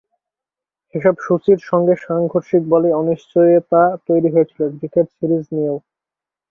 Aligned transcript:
সেসব 0.95 1.15
সূচির 1.19 1.59
সঙ্গে 1.69 1.95
সাংঘর্ষিক 2.05 2.63
বলে 2.73 2.89
অনিশ্চয়তা 2.93 3.81
তৈরি 4.07 4.29
হয়েছিল 4.33 4.61
ক্রিকেট 4.71 5.07
সিরিজ 5.17 5.43
নিয়েও। 5.55 5.77